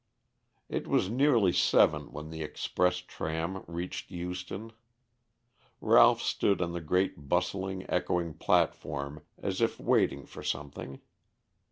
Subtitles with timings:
[0.67, 4.71] It was nearly seven when the express tram reached Euston.
[5.79, 11.01] Ralph stood on the great bustling, echoing, platform as if waiting for something.